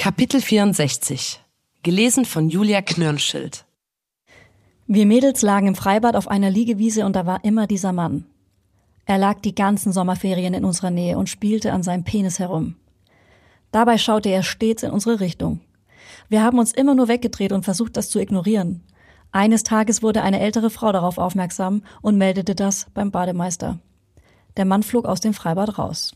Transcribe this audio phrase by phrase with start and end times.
[0.00, 1.42] Kapitel 64
[1.82, 3.64] Gelesen von Julia Knirnschild
[4.86, 8.24] Wir Mädels lagen im Freibad auf einer Liegewiese und da war immer dieser Mann.
[9.06, 12.76] Er lag die ganzen Sommerferien in unserer Nähe und spielte an seinem Penis herum.
[13.72, 15.62] Dabei schaute er stets in unsere Richtung.
[16.28, 18.84] Wir haben uns immer nur weggedreht und versucht, das zu ignorieren.
[19.32, 23.80] Eines Tages wurde eine ältere Frau darauf aufmerksam und meldete das beim Bademeister.
[24.56, 26.14] Der Mann flog aus dem Freibad raus.